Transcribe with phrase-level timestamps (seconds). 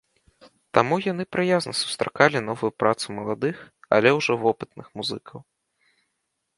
[0.77, 3.57] Таму яны прыязна сустракалі новую працу маладых,
[3.99, 5.39] але ужо вопытных музыкаў.